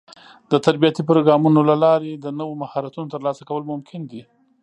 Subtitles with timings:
[0.51, 4.21] د تربيتي پروګرامونو له لارې د نوو مهارتونو ترلاسه کول ممکن دي.